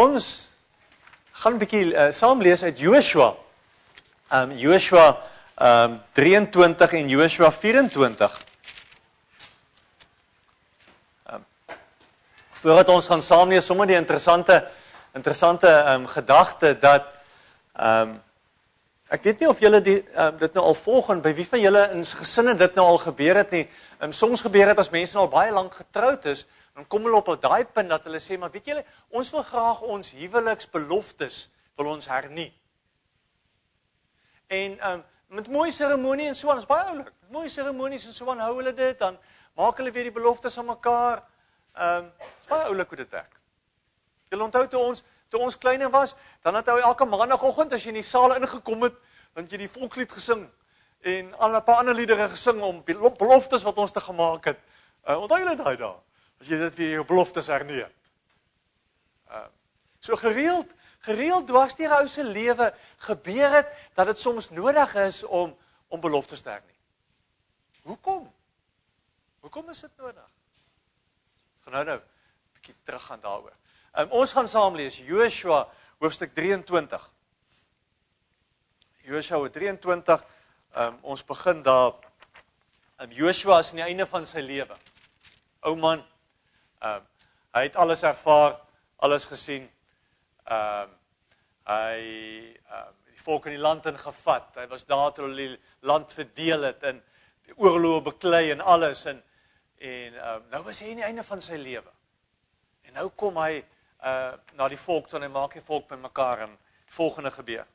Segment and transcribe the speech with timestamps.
[0.00, 0.48] Ons
[1.42, 3.34] gaan 'n bietjie uh, saam lees uit Joshua.
[4.32, 5.18] Um Joshua
[5.60, 8.38] um 23 en Joshua 24.
[11.32, 11.44] Um
[12.62, 14.62] Voordat ons gaan saam lees sommer die interessante
[15.12, 17.04] interessante um gedagte dat
[17.76, 18.22] um
[19.10, 21.60] ek weet nie of julle die um, dit nou al volg en by wie van
[21.60, 23.68] julle in gesinne dit nou al gebeur het nie.
[24.00, 27.16] Um soms gebeur dit as mense nou al baie lank getroud is dan kom hulle
[27.16, 31.94] op daai punt dat hulle sê maar weet julle ons wil graag ons huweliksbeloftes wil
[31.94, 32.50] ons hernie.
[34.50, 37.12] En um, met mooi seremonie en so aan is baie oulik.
[37.30, 39.18] Mooi seremonies en so aan hou hulle dit dan
[39.58, 41.22] maak hulle weer die beloftes aan mekaar.
[41.74, 42.10] Ehm um,
[42.48, 43.36] baie oulik hoe dit werk.
[44.30, 47.92] Jy onthou toe ons toe ons kleiner was, dan het hy elke maandagooggend as jy
[47.92, 48.96] in die saal ingekom het,
[49.38, 50.48] dan jy die volkslied gesing
[51.06, 54.58] en al 'n paar ander liedere gesing om beloftes wat ons te gemaak het.
[55.06, 55.94] Uh, onthou julle daai dae?
[56.40, 57.96] As jy dit weer jou beloftes herneem.
[59.30, 59.46] Uh
[60.00, 60.70] so gereeld
[61.04, 62.70] gereeld dwars deur ou se lewe
[63.04, 65.52] gebeur dit dat dit soms nodig is om
[65.92, 66.80] om beloftes te herneem.
[67.82, 68.24] Hoekom?
[69.40, 70.30] Hoekom is dit nodig?
[71.64, 72.04] Gaan nou nou 'n
[72.54, 73.56] bietjie terug gaan daaroor.
[73.98, 77.10] Um, ons gaan saam lees Joshua hoofstuk 23.
[79.02, 80.24] Joshua 23.
[80.76, 81.94] Um, ons begin daar.
[83.00, 84.76] Um, Joshua is aan die einde van sy lewe.
[85.60, 86.04] Ou man,
[86.80, 87.06] Ehm um,
[87.50, 88.54] hy het alles ervaar,
[88.96, 89.66] alles gesien.
[90.44, 90.94] Ehm um,
[91.68, 94.54] hy ehm um, die volk in die land ingevat.
[94.56, 97.02] Hy was daar toe hulle die land verdeel het en
[97.44, 99.22] die oorloë beklei en alles en
[99.78, 101.92] en ehm um, nou was hy aan die einde van sy lewe.
[102.88, 103.60] En nou kom hy
[104.04, 106.56] uh na die volk toe en hy maak die volk bymekaar en
[106.96, 107.66] volgende gebeur.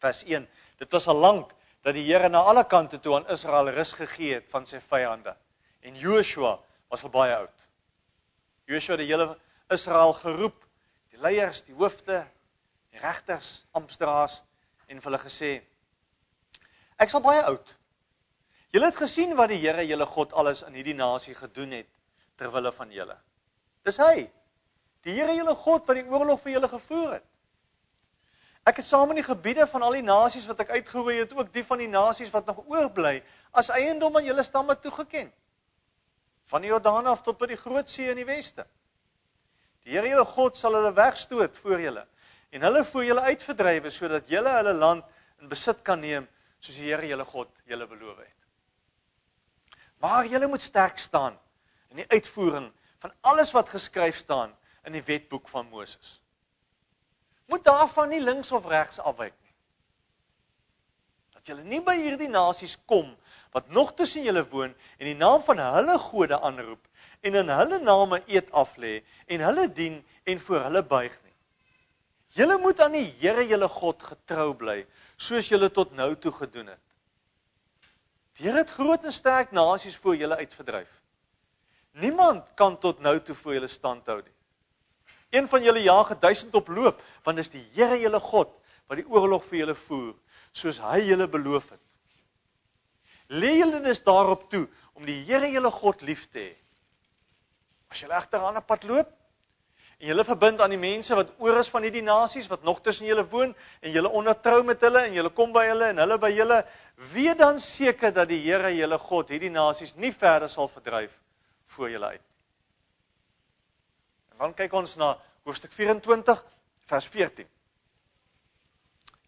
[0.00, 0.48] Vers 1.
[0.78, 1.52] Dit was al lank
[1.84, 5.36] dat die Here na alle kante toe aan Israel rus gegee het van sy vyande.
[5.80, 7.68] En Joshua was al baie oud.
[8.66, 9.36] Joshua het die hele
[9.70, 10.64] Israel geroep,
[11.14, 12.24] die leiers, die hoofde,
[12.90, 14.40] die regters, amptdraers
[14.90, 15.52] en hulle gesê:
[16.98, 17.70] Ek sal baie oud.
[18.74, 21.88] Julle het gesien wat die Here julle God alles in hierdie nasie gedoen het
[22.36, 23.16] ter wille van julle.
[23.86, 24.26] Dis hy.
[25.06, 27.26] Die Here julle God wat die oorlog vir julle gevoer het.
[28.66, 31.52] Ek het saam in die gebiede van al die nasies wat ek uitgeroei het, ook
[31.54, 33.20] die van die nasies wat nog oorbly,
[33.54, 35.30] as eiendom aan julle stamme toegeken
[36.50, 38.66] van die Jordaan af tot by die Groot See in die weste.
[39.86, 42.06] Die Here julle God sal hulle wegstoot voor julle
[42.54, 45.04] en hulle voor julle uitverdrywe sodat julle hulle land
[45.42, 46.26] in besit kan neem
[46.60, 48.34] soos die Here julle God julle beloof het.
[50.02, 51.38] Maar julle moet sterk staan
[51.90, 52.70] in die uitvoering
[53.02, 54.54] van alles wat geskryf staan
[54.86, 56.20] in die wetboek van Moses.
[57.46, 59.45] Moet daarvan nie links of regs afwyk nie.
[61.46, 63.12] Julle nie by hierdie nasies kom
[63.54, 66.82] wat nog tussen julle woon en die naam van hulle gode aanroep
[67.22, 68.98] en in hulle name eet af lê
[69.30, 71.34] en hulle dien en voor hulle buig nie.
[72.36, 74.80] Julle moet aan die Here julle God getrou bly
[75.16, 76.82] soos julle tot nou toe gedoen het.
[78.36, 80.90] Die Here het groot en sterk nasies voor julle uitverdryf.
[82.02, 84.34] Niemand kan tot nou toe voor julle stand hou nie.
[85.30, 88.50] Een van julle jaag 1000 op loop want dis die Here julle God
[88.90, 90.14] wat die oorlog vir julle voer
[90.56, 91.82] soos hy julle beloof het.
[93.28, 94.64] Lê julle dus daarop toe
[94.96, 96.54] om die Here julle God lief te hê.
[97.92, 99.10] As julle egter aan 'n pad loop
[99.98, 103.06] en julle verbind aan die mense wat oor is van hierdie nasies wat nog tussen
[103.06, 106.30] julle woon en julle ondertrou met hulle en julle kom by hulle en hulle by
[106.30, 106.64] julle,
[107.12, 111.20] weet dan seker dat die Here julle God hierdie nasies nie verder sal verdryf
[111.66, 112.26] voor julle uit.
[114.32, 116.44] En dan kyk ons na hoofstuk 24
[116.86, 117.55] vers 14.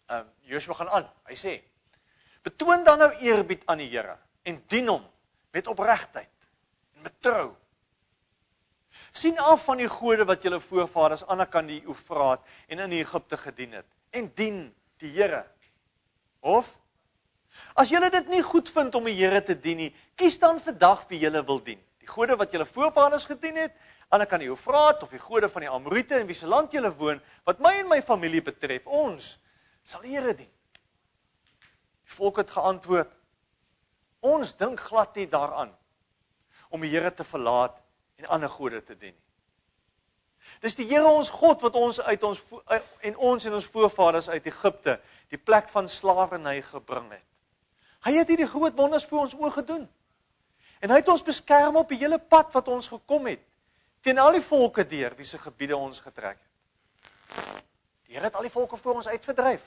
[0.09, 1.09] Ehm um, Joshua gaan aan.
[1.29, 1.59] Hy sê
[2.41, 4.15] Betoon dan nou eerbied aan die Here
[4.47, 5.03] en dien hom
[5.53, 6.31] met opregtheid
[6.95, 7.55] en met trou.
[9.11, 12.91] sien af van die gode wat julle voorvaders aan die kant die Eufraat en in
[12.91, 14.59] Egipte gedien het en dien
[14.97, 15.43] die Here.
[16.39, 16.77] Of
[17.75, 21.05] as julle dit nie goed vind om die Here te dien nie, kies dan vandag
[21.09, 21.81] wie julle wil dien.
[21.99, 23.75] Die gode wat julle voorvaders gedien het,
[24.09, 26.73] aan die kant die Eufraat of die gode van die Amorite in wie se land
[26.73, 29.35] julle woon, wat my en my familie betref, ons
[29.89, 30.51] sal die Here dien.
[32.05, 33.15] Die volk het geantwoord:
[34.25, 35.73] Ons dink glad nie daaraan
[36.69, 37.79] om die Here te verlaat
[38.19, 39.25] en ander gode te dien nie.
[40.63, 42.41] Dis die Here ons God wat ons uit ons
[43.07, 44.97] en ons en ons voorvaders uit Egipte,
[45.31, 47.25] die plek van slawerny gebring het.
[48.05, 49.85] Hy het hierdie groot wonders vir ons oë gedoen.
[50.79, 53.45] En hy het ons beskerm op die hele pad wat ons gekom het
[53.99, 56.48] teen al die volke deur wie se gebiede ons getrek het.
[58.09, 59.65] Die Here het al die volke voor ons uitverdryf.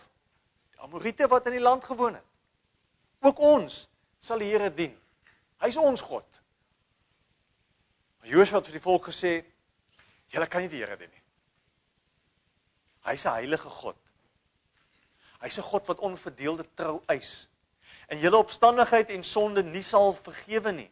[0.74, 2.30] Die Amorite wat in die land gewoon het.
[3.22, 3.84] Ook ons
[4.18, 4.96] sal die Here dien.
[5.62, 6.40] Hy's ons God.
[8.18, 9.44] Maar Josua het vir die volk gesê:
[10.26, 11.22] "Julle kan nie die Here dien nie.
[13.06, 13.96] Hy's 'n heilige God.
[15.40, 17.48] Hy's 'n God wat onverdeelde trou eis.
[18.08, 20.90] En julle opstandigheid en sonde nie sal vergewe nie.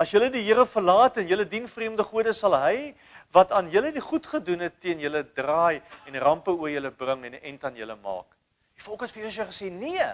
[0.00, 2.94] As julle die Here verlaat en julle dien vreemde gode, sal hy
[3.36, 7.26] wat aan julle die goed gedoen het teen julle draai en rampe oor julle bring
[7.28, 8.32] en 'n end aan julle maak.
[8.74, 10.06] Die volk het vir Josua gesê: "Nee,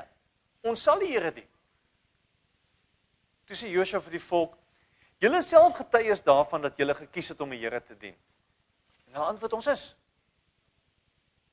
[0.62, 1.46] ons sal die Here dien."
[3.46, 4.58] Toe sê Josua vir die volk:
[5.20, 8.16] "Julle self getuies daarvan dat julle gekies het om die Here te dien."
[9.06, 9.96] En hulle antwoord ons is: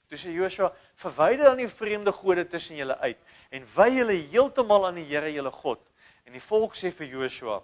[0.08, 3.20] Toe sê Josua: "Verwyder dan die vreemde gode tussen julle uit
[3.52, 5.80] en wy julle heeltemal aan die Here julle God."
[6.26, 7.62] En die volk sê vir Josua: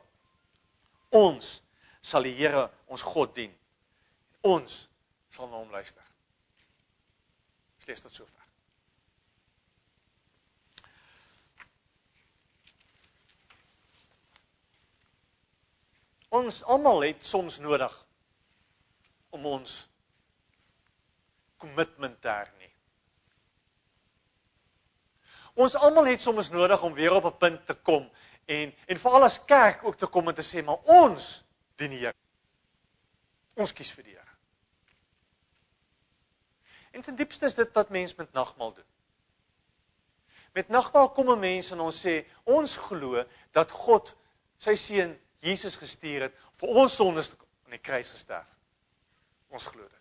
[1.09, 1.61] "Ons
[2.01, 3.56] sal die Here ons God dien.
[4.41, 4.88] Ons
[5.29, 6.03] sal na hom luister."
[7.83, 8.39] Slegs tot sover.
[16.29, 17.94] Ons almal het soms nodig
[19.33, 19.88] om ons
[21.57, 22.69] kommitment te hernie.
[25.59, 28.06] Ons almal het soms nodig om weer op 'n punt te kom
[28.49, 31.29] en en veral as kerk ook te kom en te sê maar ons
[31.77, 32.17] dien die Here.
[33.59, 34.35] Ons kies vir die Here.
[36.97, 38.87] En ten diepste is dit wat mense met nagmaal doen.
[40.57, 44.15] Met nagmaal kom 'n mens en ons sê ons glo dat God
[44.57, 47.35] sy seun Jesus gestuur het vir ons sondes
[47.65, 48.47] aan die kruis gesterf.
[49.49, 49.99] Ons glo dit.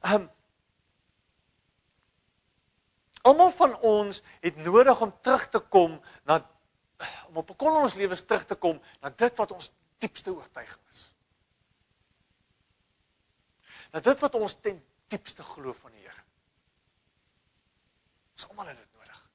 [0.00, 0.30] Ehm um,
[3.22, 6.40] Almal van ons het nodig om terug te kom na
[7.28, 10.88] om op 'n kon ons lewens terug te kom na dit wat ons diepste oortuiging
[10.88, 11.12] is.
[13.92, 16.24] Na dit wat ons ten diepste glo van die Here.
[18.32, 19.28] Ons almal het dit nodig.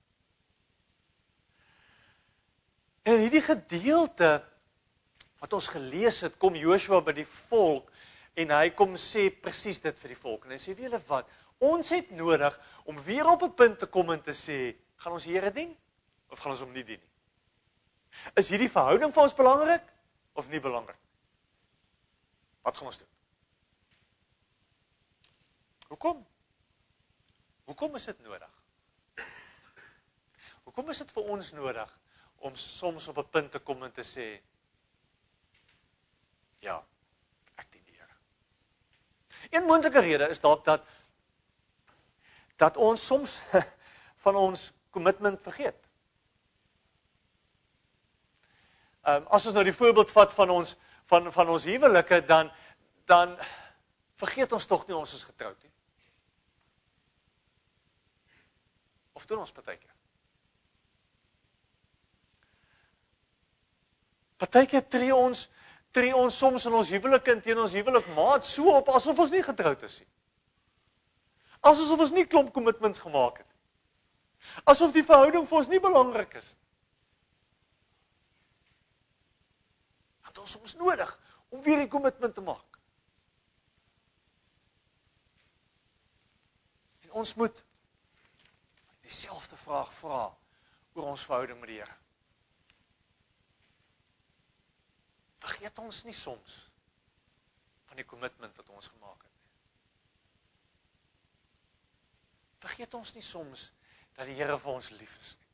[3.04, 4.44] En hierdie gedeelte
[5.40, 7.92] wat ons gelees het, kom Joshua by die volk
[8.34, 10.46] en hy kom sê presies dit vir die volk.
[10.46, 11.30] En hy sê: "Wie julle wat?
[11.58, 15.26] Ons het nodig om weer op 'n punt te kom en te sê, gaan ons
[15.26, 15.78] Here dien
[16.30, 17.10] of gaan ons hom nie dien nie?
[18.36, 19.94] Is hierdie verhouding vir ons belangrik
[20.34, 21.00] of nie belangrik?
[22.62, 23.12] Wat gaan ons doen?
[25.88, 26.26] Hoekom?
[27.66, 28.52] Hoekom is dit nodig?
[30.66, 31.94] Hoekom is dit vir ons nodig
[32.46, 34.42] om soms op 'n punt te kom en te sê
[36.60, 36.86] ja,
[37.56, 38.16] ek dien die Here.
[39.50, 40.82] Een moontlike rede is dalk dat
[42.56, 43.40] dat ons soms
[44.24, 45.80] van ons kommitment vergeet.
[49.06, 50.76] Ehm um, as ons nou die voorbeeld vat van ons
[51.12, 52.52] van van ons huwelike dan
[53.06, 53.36] dan
[54.18, 55.72] vergeet ons tog nie ons is getroud nie.
[59.14, 59.94] Of doen ons partykeer?
[64.42, 65.46] Partykeer tree ons
[65.96, 69.44] tree ons soms in ons huwelike en teen ons huwelikmaat so op asof ons nie
[69.44, 70.10] getroud is nie.
[71.66, 73.52] Asof ons nie klomp kommitments gemaak het.
[74.70, 76.54] Asof die verhouding vir ons nie belangrik is.
[80.28, 81.12] Want ons is nodig
[81.50, 82.80] om weer 'n kommitment te maak.
[87.02, 87.64] En ons moet
[89.02, 90.24] dieselfde vraag vra
[90.94, 92.06] oor ons verhouding met die Here.
[95.46, 96.58] vergeet ons nie soms
[97.90, 99.44] van die kommitment wat ons gemaak het nie.
[102.76, 103.70] Vergeet ons nie soms
[104.18, 105.52] dat die Here vir ons lief is nie.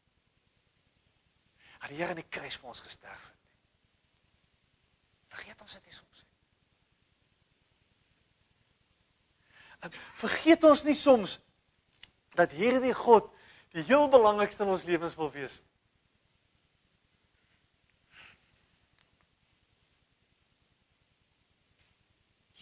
[1.84, 3.52] Dat die Here in die kruis vir ons gesterf het nie.
[5.36, 6.24] Vergeet ons dit nie soms
[9.84, 9.92] nie.
[10.24, 11.36] Vergeet ons nie soms
[12.42, 13.30] dat hierdie God
[13.76, 15.70] die heel belangrikste in ons lewens wil wees nie.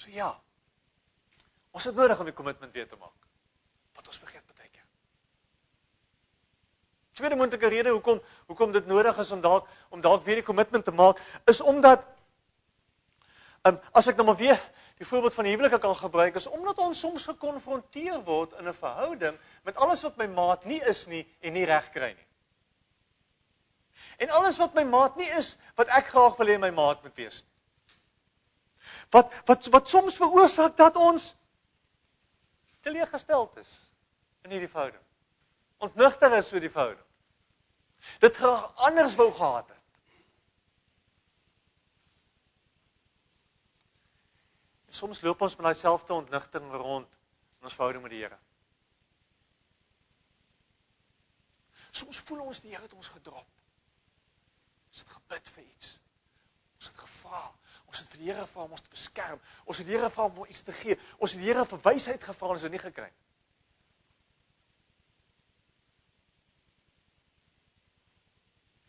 [0.04, 0.34] So ja.
[1.72, 3.32] Ons het nodig om die kommitment weer te maak.
[3.96, 4.88] Wat ons vergeet baie keer.
[7.20, 10.86] Tweede moontlike rede hoekom hoekom dit nodig is om dalk om dalk weer die kommitment
[10.88, 11.20] te maak
[11.52, 12.06] is omdat
[13.68, 14.60] um, as ek nou maar weer
[15.00, 18.80] die voorbeeld van die huwelike kan gebruik is omdat ons soms gekonfronteer word in 'n
[18.80, 22.28] verhouding met alles wat my maat nie is nie en nie reg kry nie.
[24.18, 27.16] En alles wat my maat nie is wat ek graag wil hê my maat moet
[27.16, 27.44] wees.
[27.44, 27.50] Nie
[29.10, 31.36] wat wat wat soms veroorsaak dat ons
[32.82, 33.70] teleeggesteld is
[34.44, 35.04] in hierdie verhouding.
[35.78, 37.06] Ontnigter is vir die verhouding.
[38.20, 39.78] Dit graag anders wou gehad het.
[44.86, 47.18] En soms loop ons met daai selfde ontnigting rond
[47.60, 48.40] in ons verhouding met die Here.
[51.92, 53.48] Soms voel ons die Here het ons gedrop.
[54.90, 55.98] Ons het gebid vir iets.
[56.80, 57.48] Ons het gevra
[57.90, 59.40] Ons het vir die Here gevra om ons te beskerm.
[59.66, 60.98] Ons het die Here gevra om iets te gee.
[61.18, 63.29] Ons het die Here vir wysheid gevra en ons het dit nie gekry nie.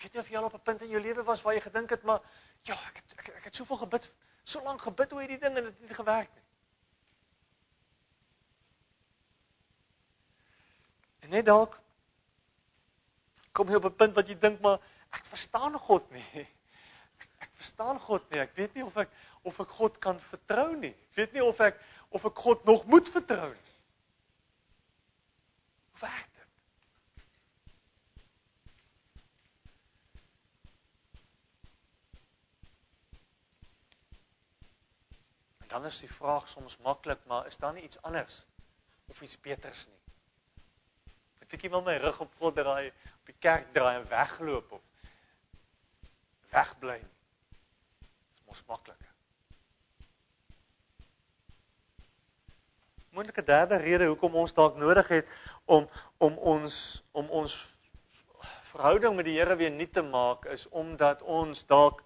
[0.01, 1.61] Ek weet nie of jy al op 'n punt in jou lewe was waar jy
[1.61, 2.23] gedink het maar
[2.65, 4.11] ja, ek het ek, ek het soveel gebid,
[4.45, 6.45] so lank gebid oor hierdie ding en dit het nie gewerk nie.
[11.21, 11.77] En net dalk
[13.53, 14.81] kom jy op 'n punt wat jy dink maar
[15.13, 16.25] ek verstaan God nie.
[17.21, 18.41] Ek, ek verstaan God nie.
[18.41, 19.11] Ek weet nie of ek
[19.43, 20.95] of ek God kan vertrou nie.
[21.11, 21.77] Ek weet nie of ek
[22.09, 23.75] of ek God nog moet vertrou nie.
[25.93, 26.49] Hoe werk dit?
[35.60, 38.47] En dan is die vraag soms maklik, maar is daar nie iets anders
[39.07, 39.99] of iets beters nie?
[41.39, 44.83] Moet ek iemand my rug op God draai, op die kerk draai en wegloop of
[46.51, 47.15] wegbly nie?
[48.35, 49.07] Dis mos maklik.
[53.11, 55.35] Moontlike derde rede hoekom ons dalk nodig het
[55.65, 55.87] om
[56.19, 57.57] om ons om ons
[58.71, 62.03] verhouding met die Here weer nuut te maak is omdat ons dalk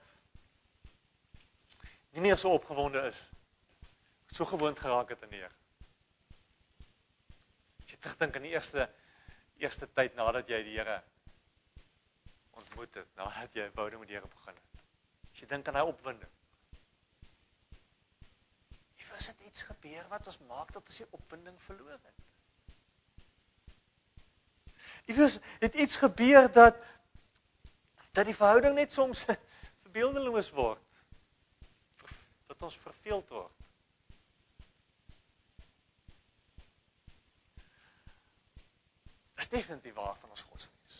[2.12, 3.20] nie meer so opgewonde is.
[4.34, 5.54] So gewoond geraak het aan die Here.
[7.84, 8.88] As jy terugdink aan die eerste
[9.62, 10.96] eerste tyd nadat jy die Here
[12.58, 14.82] ontmoet het, nadat jy verhouding met die Here begin het.
[15.30, 16.34] As jy dink aan daai opwinding.
[19.04, 22.20] Iewers het iets gebeur wat ons maak dat ons die opwinding verloor het.
[25.14, 26.82] Iewers het iets gebeur dat
[28.14, 29.28] dat die verhouding net soms
[29.84, 30.82] verbeeldeloos word.
[32.50, 33.63] Dat ons verveeld word.
[39.44, 40.94] Dis definitief waar van ons godsdiens.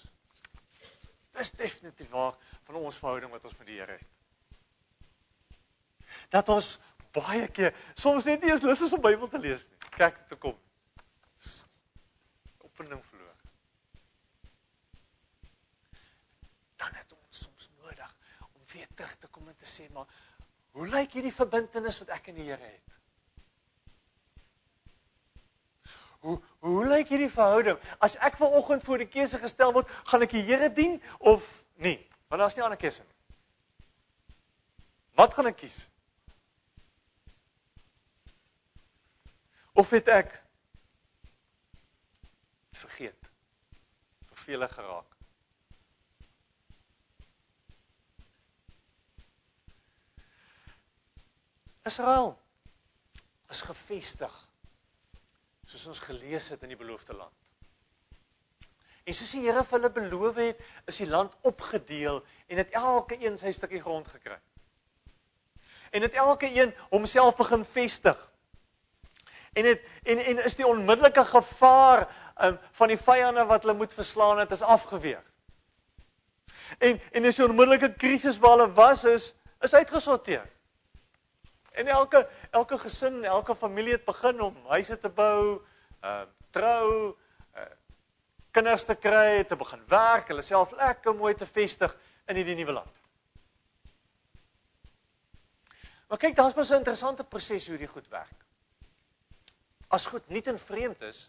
[1.32, 2.34] Dis definitief waar
[2.66, 4.10] van ons verhouding wat ons met die Here het.
[6.28, 6.74] Dat ons
[7.16, 9.78] baie keer soms net nie eens lus is om Bybel te lees nie.
[9.96, 10.58] Dit te kom.
[12.68, 13.40] Opwinding verloor.
[16.76, 18.12] Dan het ons soms nodig
[18.50, 20.10] om weer terug te kom en te sê maar
[20.76, 22.93] hoe lyk hierdie verbintenis wat ek in die Here het?
[26.24, 27.76] Hoe hoe lyk hierdie verhouding?
[28.00, 31.44] As ek vanoggend voor die keuse gestel word, gaan ek die Here dien of
[31.76, 31.98] nie?
[32.32, 33.12] Want daar's nie ander keuse nie.
[35.20, 35.76] Wat gaan ek kies?
[39.76, 40.32] Of het ek
[42.72, 43.28] vergeet?
[44.32, 45.12] Vervele geraak?
[51.84, 52.32] Israel
[53.52, 54.43] is gefestig
[55.74, 57.34] soos ons gelees het in die beloofde land.
[59.04, 63.18] En soos die Here vir hulle beloof het, is die land opgedeel en het elke
[63.20, 64.38] een sy stukkie grond gekry.
[65.90, 68.18] En het elke een homself begin vestig.
[69.54, 72.08] En dit en en is die onmiddellike gevaar
[72.42, 75.22] um, van die vyande wat hulle moet verslaan het is afgeweer.
[76.78, 80.48] En en is die onmiddellike krisis waar hulle was is is uitgesorteer.
[81.74, 85.60] En elke elke gesin, elke familie het begin om huise te bou,
[86.00, 87.16] ehm uh, trou,
[87.56, 87.62] uh,
[88.54, 91.96] kinders te kry, te begin werk, hulle self lekker mooi te vestig
[92.30, 93.00] in hierdie nuwe land.
[96.08, 98.44] Maar kyk, daar's mos 'n interessante proses hoe dit goed werk.
[99.88, 101.28] As goed nie te vreemd is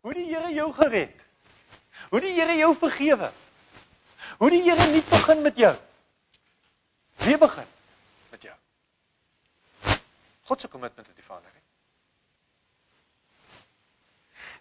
[0.00, 1.26] Hoe die Here jou gered.
[2.10, 3.30] Hoe die Here jou vergewe.
[4.38, 5.74] Hoe die Here nie begin met jou.
[7.24, 7.66] Wie begin
[8.30, 8.56] met jou?
[10.48, 11.50] God se kommitment tot die Vader.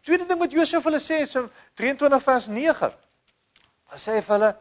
[0.08, 2.90] Tweede ding wat Josef hulle sê is in 23 vers 9.
[3.92, 4.54] Hy sê vir hulle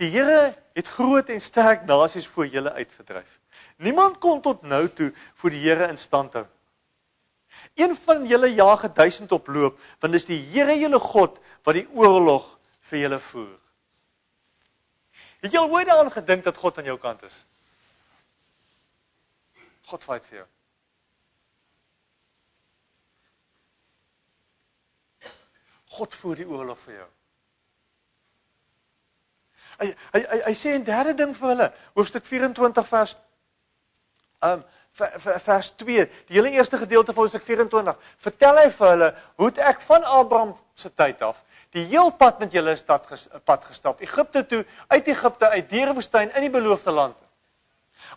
[0.00, 3.36] Die Here het groot en sterk nasies voor julle uitverdryf.
[3.84, 6.46] Niemand kon tot nou toe voor die Here in stand hou.
[7.74, 11.88] Een van julle jaag 1000 op loop, want dis die Here julle God wat die
[11.94, 12.58] oorlog
[12.90, 13.58] vir julle voer.
[15.40, 17.36] Het jy al ooit daaraan gedink dat God aan jou kant is?
[19.88, 20.48] God fight vir jou.
[25.90, 27.08] God voer die oorlog vir jou.
[29.80, 33.16] Hy hy hy, hy sê 'n derde ding vir hulle, hoofstuk 24 vers
[34.40, 34.62] um
[34.94, 39.80] vers 2, die hele eerste gedeelte van hoofstuk 24, vertel hy vir hulle hoe ek
[39.86, 44.42] van Abraham se tyd af die heel pad met julle stad ges, pad gestap, Egipte
[44.46, 47.18] toe, uit Egipte uit deur die woestyn in die beloofde land.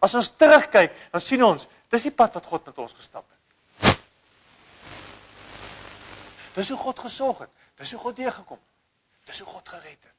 [0.02, 4.00] As ons terugkyk, dan sien ons, dis die pad wat God met ons gestap het.
[6.54, 7.54] Dis hoe God gesorg het.
[7.82, 9.30] Dis hoe God deurgekom het.
[9.30, 10.18] Dis hoe God gered het.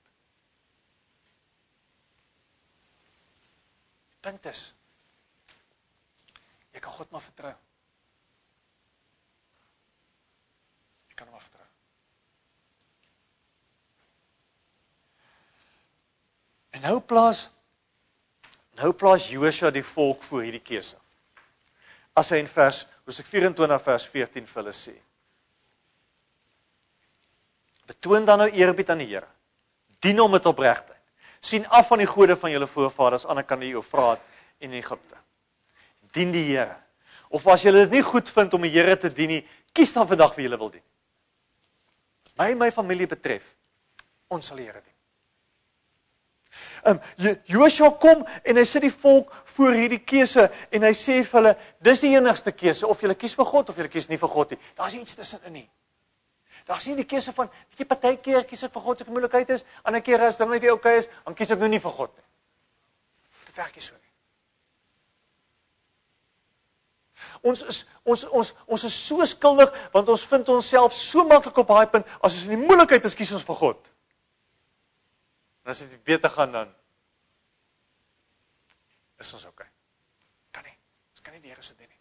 [4.25, 4.62] Punt is
[6.85, 7.53] kan God maar vertrou.
[11.09, 11.68] Jy kan hom maar vertrou.
[16.75, 17.49] En nou plaas
[18.75, 20.99] nou plaas Josua die volk voor hierdie keuse.
[22.18, 24.94] As hy in vers Hosea 24 vers 14 vir hulle sê:
[27.87, 29.31] Betoon dan nou eerbied aan die Here.
[30.03, 31.01] Dien hom met opregtheid.
[31.44, 34.25] Sien af van die gode van julle voorvaders aan die kant die Eufraat
[34.59, 35.24] en Egipte.
[36.14, 36.77] Dien die Here.
[37.35, 39.42] Of as julle dit nie goed vind om die Here te dien nie,
[39.74, 40.85] kies dan vandag wie julle wil dien.
[42.38, 43.46] My en my familie betref,
[44.31, 44.94] ons sal die Here dien.
[46.85, 51.16] Ehm um, Joshua kom en hy sit die volk voor hierdie keuse en hy sê
[51.24, 54.20] vir hulle dis die enigste keuse of jy kies vir God of jy kies nie
[54.20, 54.61] vir God nie.
[54.77, 55.66] Daar's iets tussenin nie.
[56.68, 59.50] Daar's nie die keuse van weet jy partykeer kies ek vir God as ek moeilikheid
[59.57, 62.14] is, ander keer as dinge net oukei is, dan kies ek nou nie vir God
[62.14, 62.27] nie.
[63.48, 64.04] Dit werk nie so nie.
[67.45, 71.73] Ons is ons ons ons is so skuldig want ons vind onsself so maklik op
[71.75, 73.91] daai punt as ons in die moeilikheid is kies ons vir God.
[75.65, 76.73] En as dit beter gaan dan
[79.21, 79.69] is ons oukei.
[80.57, 80.77] Kan nie.
[81.13, 82.01] Ons kan nie die Here se dien nie.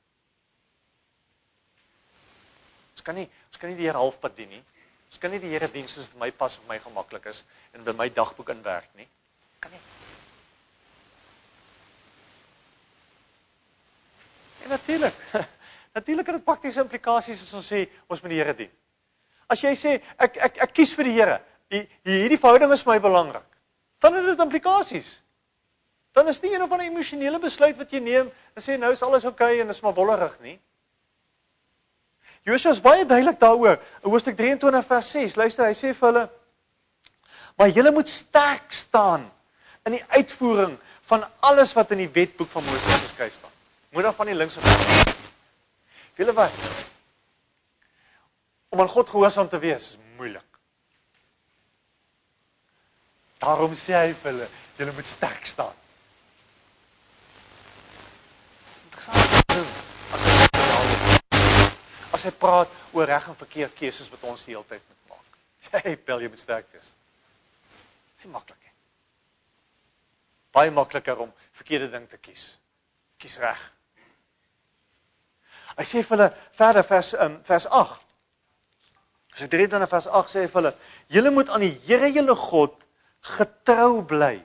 [2.95, 4.63] Ons kan nie ons kan nie die Here halfpad dien nie.
[5.11, 7.43] Ons kan nie die Here dien soos dit my pas of my gemaklik is
[7.75, 9.11] en by my dagboek inwerk nie.
[9.59, 9.83] Kan nie.
[14.63, 15.13] En natuurlik,
[15.97, 18.71] natuurlik het dit praktiese implikasies as ons sê ons moet die Here dien.
[19.51, 21.39] As jy sê ek ek ek kies vir die Here,
[22.07, 23.47] hierdie verhouding is vir my belangrik.
[24.03, 25.09] Dan het dit implikasies.
[26.13, 29.01] Dan is nie een of ander emosionele besluit wat jy neem en sê nou is
[29.01, 30.59] alles oukei okay en is maar wollerig nie.
[32.43, 33.79] Josua is baie duidelik daaroor.
[34.03, 36.23] In Hoofstuk 23 vers 6, luister, hy sê vir hulle:
[37.57, 39.31] "Maar julle moet sterk staan
[39.87, 43.62] in die uitvoering van alles wat in die wetboek van Moses geskryf staan."
[43.93, 45.15] Moet dan van die links af.
[46.15, 46.51] Wiele wat?
[48.69, 50.57] Om aan God gehoorsaam te wees is moeilik.
[53.37, 54.47] Daarom sê hy vir hulle,
[54.79, 55.77] julle moet sterk staan.
[62.13, 65.37] As hy praat oor reg en verkeerd keuses wat ons die hele tyd moet maak.
[65.61, 66.89] Sê hy, "Pel, jy moet sterk wees."
[68.17, 68.73] Dis maklik.
[70.51, 72.57] Baie makliker om verkeerde ding te kies.
[73.17, 73.71] Kies reg.
[75.77, 77.99] Hy sê vir hulle verder vers um, vers 8.
[79.33, 80.73] Sy 23 vers 8 sê vir hulle:
[81.09, 82.75] "Julle moet aan die Here julle God
[83.37, 84.35] getrou bly."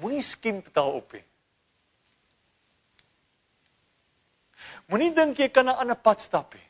[0.00, 1.24] Moenie skimp daarop nie.
[4.88, 6.68] Moenie dink jy kan 'n ander pad stap nie.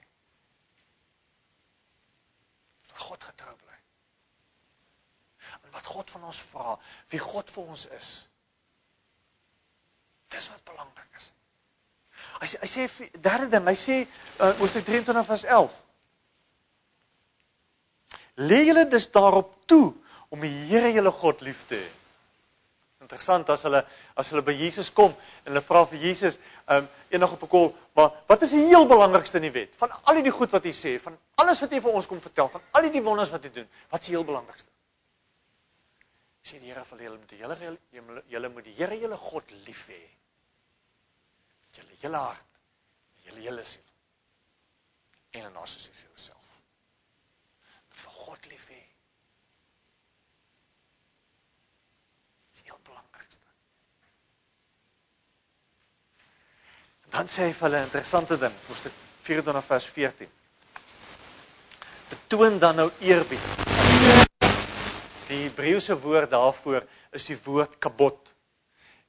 [3.00, 3.78] God getrou bly.
[5.64, 8.29] En wat God van ons vra, wie God vir ons is.
[10.30, 11.30] Dis wat belangrik is.
[12.40, 15.78] Hy sê hy sê derde ding, hy sê uh, Hoofstuk 23 vers 11.
[18.46, 19.90] Lê julle dus daarop toe
[20.30, 21.88] om die Here julle God lief te hê.
[23.00, 23.80] Interessant as hulle
[24.20, 26.38] as hulle by Jesus kom en hulle vra vir Jesus,
[26.68, 29.74] ehm um, eendag op 'n kol, maar wat is die heel belangrikste in die wet?
[29.76, 32.48] Van al die goed wat hy sê, van alles wat hy vir ons kom vertel,
[32.48, 34.70] van al die wonders wat hy doen, wat is die heel belangrikste?
[36.44, 40.19] Sê die Here vir julle moet julle julle moet die Here julle God lief hê
[41.76, 42.46] julle hele hart,
[43.24, 43.90] Julle hele siel.
[45.30, 46.56] En in ons siel self.
[47.88, 48.80] Moet vir God lief hê.
[52.50, 53.54] Dis heel belangrikste.
[57.04, 60.30] En dan sê hy vir hulle 'n interessante ding, hoofstuk 24 vers 14.
[62.10, 63.46] Betoon dan nou eerbied.
[65.28, 66.82] Die Hebreëse woord daarvoor
[67.14, 68.32] is die woord kabot.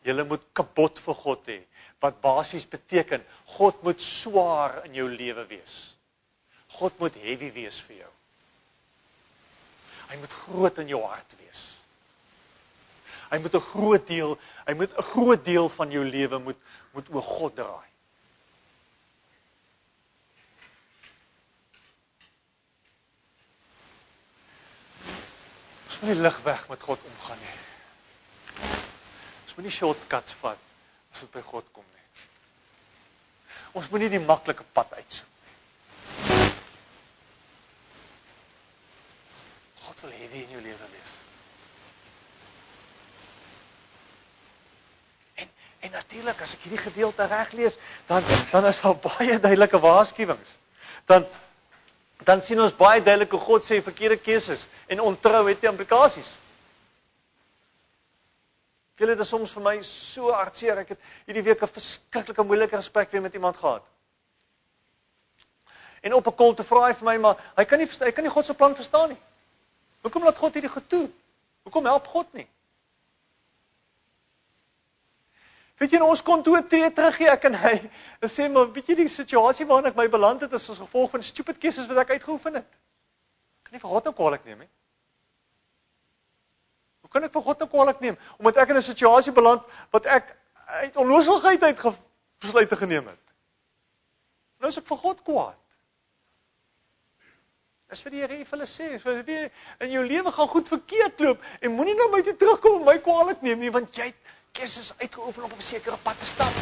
[0.04, 1.60] Jy moet kabot vir God hê
[2.02, 3.22] wat basies beteken
[3.58, 5.94] God moet swaar in jou lewe wees.
[6.80, 8.14] God moet heavy wees vir jou.
[10.10, 11.62] Hy moet groot in jou hart wees.
[13.32, 14.38] Hy moet 'n groot deel,
[14.68, 16.58] hy moet 'n groot deel van jou lewe moet
[16.94, 17.90] moet oor God draai.
[25.88, 27.71] Ons moet nie lig weg met God omgaan nie.
[29.52, 30.60] Ons moet nie shortcuts vat
[31.12, 32.04] as dit by God kom nie.
[33.76, 36.38] Ons moet nie die maklike pad uitsoek nie.
[39.82, 41.12] God wil hê wie in jou lewe wees.
[45.44, 45.52] En
[45.84, 47.76] en natuurlik as ek hierdie gedeelte reg lees,
[48.08, 50.56] dan dan is daar baie duidelike waarskuwings.
[51.12, 51.28] Dan
[52.24, 56.38] dan sien ons baie duidelik hoe God sê verkeerde keuses en ontrou het implikasies.
[59.02, 60.84] Julle dit is soms vir my so hartseer.
[60.84, 63.84] Ek het hierdie week 'n verskriklike moeilike gesprek weer met iemand gehad.
[66.02, 68.14] En op 'n kol te vra hy vir my maar hy kan nie verstaan, hy
[68.14, 69.18] kan nie God se plan verstaan nie.
[70.02, 71.14] Hoekom laat God hierdie gedoen?
[71.64, 72.48] Hoekom help God nie?
[75.78, 77.90] Weet jy nou ons kon toe tree terug gee ek en hy
[78.22, 81.10] en sê maar weet jy die situasie waarin ek my beland het is as gevolg
[81.10, 82.70] van stupid keuses wat ek uitgeoefen het.
[83.64, 84.70] Kan nie vir God nou kwaliek neem nie.
[87.12, 90.06] Hoe kan ek vir God nou kwaliek neem omdat ek in 'n situasie beland wat
[90.06, 90.36] ek
[90.80, 91.82] uit onnoosheid uit
[92.40, 93.34] besluite geneem het?
[94.60, 95.58] Nou is ek vir God kwaad.
[97.90, 99.52] Dis vir die Here vir hulle sê, vir wie
[99.84, 102.98] in jou lewe gaan goed verkeerd loop en moenie nou my toe terugkom en my
[103.04, 106.56] kwaliek neem nie want jy het keuses uitgeoefen om op 'n sekere pad te stap.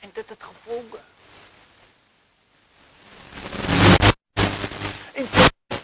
[0.00, 1.00] En dit het gevolge.
[5.14, 5.26] En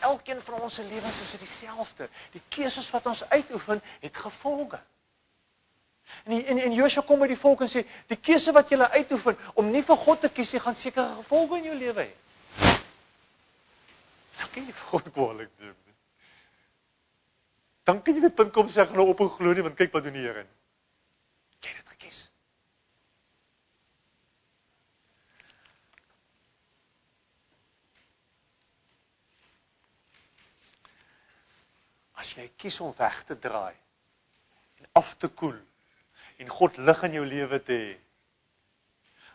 [0.00, 2.08] elkeen van ons se lewens is dit dieselfde.
[2.34, 4.80] Die keuses wat ons uitoefen, het gevolge.
[6.24, 8.88] En die, en en Joshua kom by die volk en sê, die keuse wat julle
[8.96, 12.72] uitoefen om nie vir God te kies nie, gaan sekere gevolge in jou lewe hê.
[14.38, 15.76] Dan kan jy vir God kwaliek neem
[17.88, 19.76] dan kan jy net punt kom sê ek gaan nou op en glo nie want
[19.78, 20.42] kyk wat doen die Here.
[21.64, 22.18] Jy het dit gekies.
[32.18, 33.76] As jy kies om weg te draai
[34.78, 35.58] en af te koel
[36.42, 37.94] en God lig in jou lewe te hê,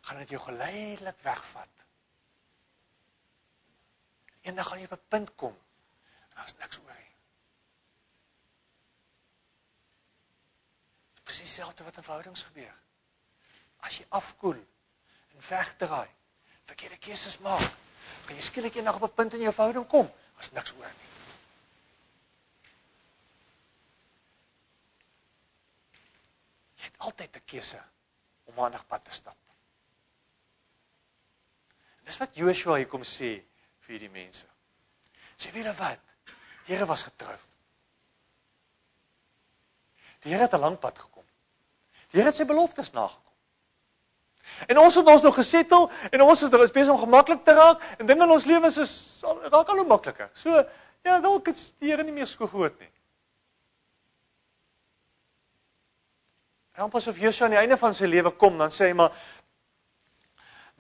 [0.04, 1.86] gaan dit jou geleidelik wegvat.
[4.44, 7.14] Eendag gaan jy op 'n punt kom en daar's niks oor nie.
[11.34, 12.74] presies dieselfde wat in verhoudings gebeur.
[13.88, 14.60] As jy afkoel
[15.34, 16.10] en wegdraai,
[16.70, 17.66] verkeerde keuses maak,
[18.28, 21.10] kan jy skielik eendag op 'n punt in jou verhouding kom as niks oor nie.
[26.78, 27.82] Jy het altyd 'n keuse
[28.50, 29.38] om aan 'n pad te stap.
[32.00, 33.44] En dis wat Joshua hier kom sê
[33.80, 34.46] vir hierdie mense.
[35.38, 36.00] Sê weet jy wat?
[36.66, 37.38] Here was getrou.
[40.24, 41.26] Die Here het 'n lang pad gekom.
[42.12, 43.34] Die Here het sy beloftes nagekom.
[44.68, 47.82] En ons het ons nog gesettel en ons is is besig om gemaklik te raak
[47.98, 50.30] en dinge in ons lewens is raak al hoe makliker.
[50.34, 50.66] So
[51.02, 52.93] ja, dalk is die Here nie meer so groot nie.
[56.74, 59.14] En pas of Jesus aan die einde van sy lewe kom, dan sê hy maar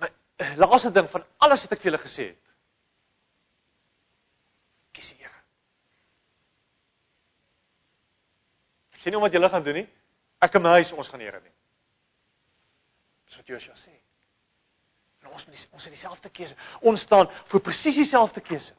[0.02, 0.10] my
[0.58, 2.54] laaste ding van alles wat ek vir julle gesê het.
[4.94, 5.44] Kies die Here.
[8.96, 9.88] Ek sien nie wat julle gaan doen nie.
[10.42, 11.54] Ek en my huis ons gaan Here dien.
[13.30, 13.94] Dis wat Josua sê.
[15.24, 16.58] En ons moet ons het dieselfde keuse.
[16.82, 18.74] Ons staan vir presies dieselfde keuse.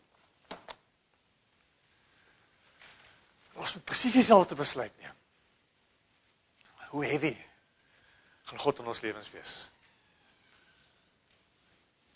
[3.54, 5.14] Ons moet presies dieselfde besluit neem.
[6.94, 7.36] Hoe heavy
[8.42, 9.70] gaan God in ons lewens wees?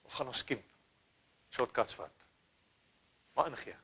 [0.03, 0.63] Of gaan ons skimp?
[1.51, 2.15] Shortcuts vat.
[3.35, 3.75] Maar ingee.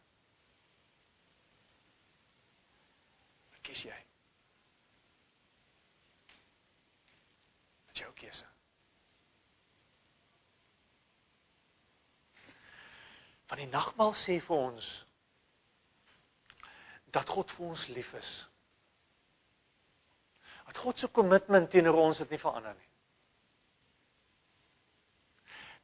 [3.67, 3.99] Kies jy?
[7.91, 8.47] Is jou keuse.
[13.51, 14.95] Van die nagmaal sê vir ons
[17.19, 18.37] dat God vir ons lief is.
[20.75, 22.91] Dat God se kommitment teenoor ons dit nie verander nie.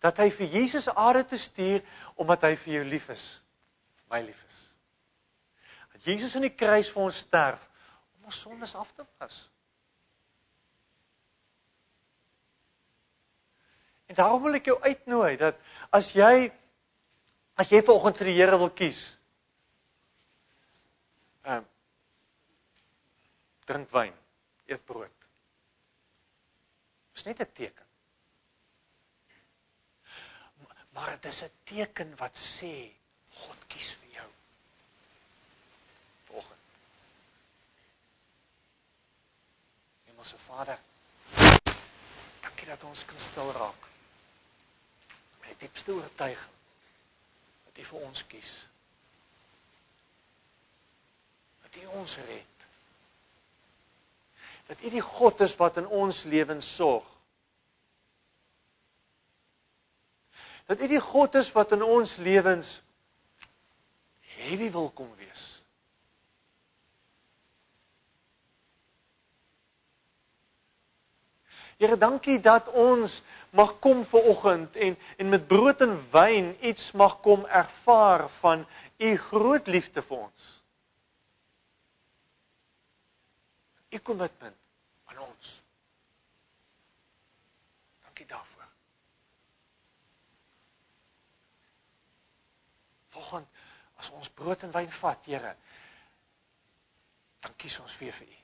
[0.01, 1.85] dat hy vir Jesus aarde toe stuur
[2.21, 3.25] omdat hy vir jou lief is.
[4.11, 4.61] My lief is.
[5.93, 7.67] Dat Jesus aan die kruis vir ons sterf
[8.17, 9.43] om ons sondes af te was.
[14.11, 15.61] En daarom wil ek jou uitnooi dat
[15.95, 16.49] as jy
[17.61, 19.03] as jy vanoggend vir die Here wil kies,
[21.45, 21.67] ehm um,
[23.69, 24.15] drink wyn,
[24.71, 25.29] eet brood.
[27.13, 27.87] Dis net 'n teken.
[30.95, 32.75] Maar dit is 'n teken wat sê
[33.29, 34.31] God kies vir jou.
[36.25, 36.61] Vanoggend.
[40.05, 40.81] Hemelse Vader,
[42.41, 43.83] dankie dat ons kan stil raak.
[45.41, 46.57] Met die diepste oortuiging
[47.65, 48.67] dat U vir ons kies.
[51.63, 52.60] Dat U ons red
[54.71, 57.07] dat U die God is wat in ons lewens sorg.
[60.71, 62.77] Dat U die God is wat in ons lewens
[64.37, 65.43] heavy wil kom wees.
[71.81, 73.19] Here, dankie dat ons
[73.57, 78.63] mag kom ver oggend en en met brood en wyn iets mag kom ervaar van
[79.03, 80.49] U groot liefde vir ons.
[83.91, 84.60] U kommitment
[88.31, 88.69] daarvoor.
[93.09, 93.47] Volgens
[93.95, 95.57] as ons brood en wyn vat, Here,
[97.45, 98.39] dan kies ons weer vir U.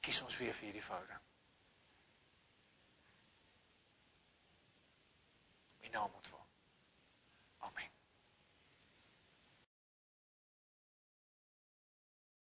[0.00, 1.24] Kies ons weer vir hierdie verhouding.
[5.82, 6.37] My naam moet